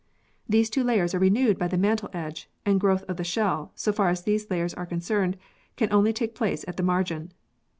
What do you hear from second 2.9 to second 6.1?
of the shell, so far as these layers are concerned, can